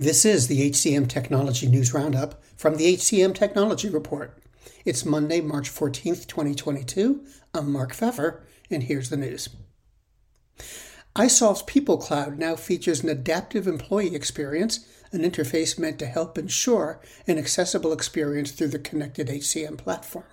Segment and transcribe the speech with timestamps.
[0.00, 4.40] This is the HCM Technology News Roundup from the HCM Technology Report.
[4.84, 7.24] It's Monday, March 14th, 2022.
[7.52, 9.48] I'm Mark Pfeffer, and here's the news.
[11.16, 17.00] isolved People Cloud now features an adaptive employee experience, an interface meant to help ensure
[17.26, 20.26] an accessible experience through the connected HCM platform.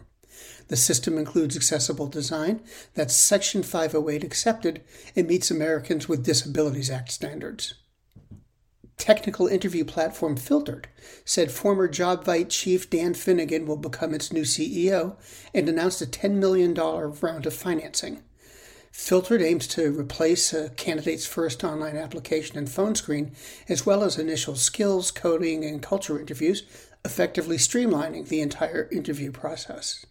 [0.67, 2.61] The system includes accessible design
[2.93, 4.83] that's Section 508 accepted
[5.15, 7.73] and meets Americans with Disabilities Act standards
[8.97, 10.87] technical interview platform Filtered
[11.25, 15.15] said former JobVite chief Dan Finnigan will become its new CEO
[15.53, 18.23] and announced a $10 million round of financing.
[18.91, 23.33] Filtered aims to replace a candidate's first online application and phone screen,
[23.67, 26.63] as well as initial skills, coding, and culture interviews,
[27.03, 30.05] effectively streamlining the entire interview process.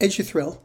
[0.00, 0.60] Eduthrill,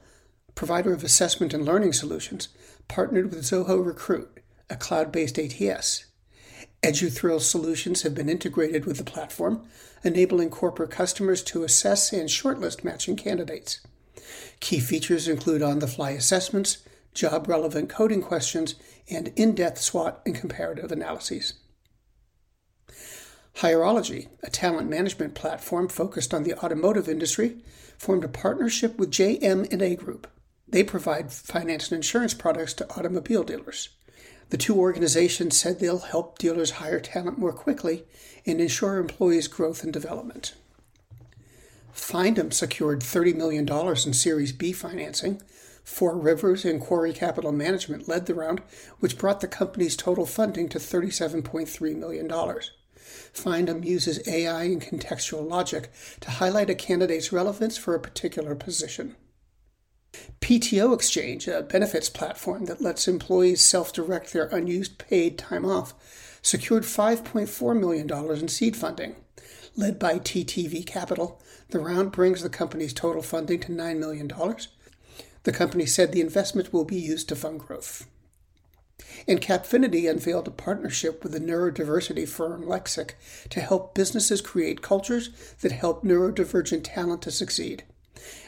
[0.56, 2.48] provider of assessment and learning solutions,
[2.88, 6.06] partnered with Zoho Recruit, a cloud based ATS.
[6.86, 9.66] EduThrill solutions have been integrated with the platform,
[10.04, 13.80] enabling corporate customers to assess and shortlist matching candidates.
[14.60, 16.78] Key features include on the fly assessments,
[17.12, 18.76] job relevant coding questions,
[19.10, 21.56] and in depth SWOT and comparative analyses.
[23.56, 27.64] Hireology, a talent management platform focused on the automotive industry,
[27.98, 30.28] formed a partnership with JM&A Group.
[30.68, 33.90] They provide finance and insurance products to automobile dealers.
[34.50, 38.06] The two organizations said they'll help dealers hire talent more quickly
[38.46, 40.54] and ensure employees' growth and development.
[41.94, 45.42] Findem secured $30 million in Series B financing.
[45.84, 48.62] Four Rivers and Quarry Capital Management led the round,
[49.00, 52.28] which brought the company's total funding to $37.3 million.
[53.34, 59.16] Findem uses AI and contextual logic to highlight a candidate's relevance for a particular position.
[60.42, 65.94] PTO Exchange, a benefits platform that lets employees self direct their unused paid time off,
[66.42, 69.16] secured $5.4 million in seed funding.
[69.76, 74.32] Led by TTV Capital, the round brings the company's total funding to $9 million.
[75.44, 78.08] The company said the investment will be used to fund growth.
[79.28, 83.12] And Cappfinity unveiled a partnership with the neurodiversity firm Lexxic
[83.50, 85.30] to help businesses create cultures
[85.62, 87.84] that help neurodivergent talent to succeed.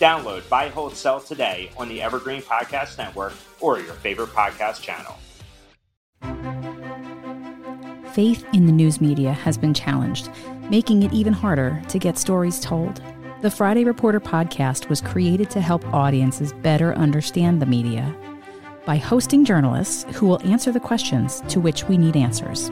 [0.00, 5.14] Download Buy, Hold, Sell today on the Evergreen Podcast Network or your favorite podcast channel.
[8.14, 10.30] Faith in the news media has been challenged,
[10.70, 13.02] making it even harder to get stories told.
[13.42, 18.16] The Friday Reporter podcast was created to help audiences better understand the media
[18.86, 22.70] by hosting journalists who will answer the questions to which we need answers.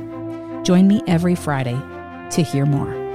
[0.66, 1.78] Join me every Friday
[2.30, 3.07] to hear more.